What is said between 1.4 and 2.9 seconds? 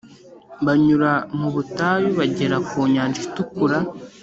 butayu bagera ku